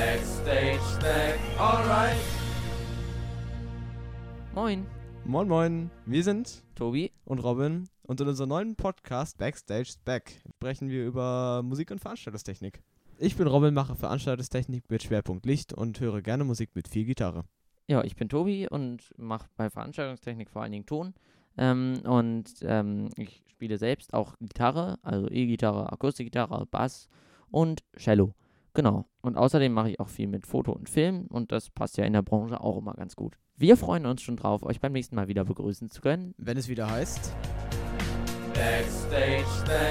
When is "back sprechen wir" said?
10.06-11.04